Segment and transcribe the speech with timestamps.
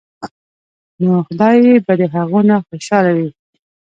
[1.01, 3.35] نو خدائے به د هغو نه خوشاله وي ـ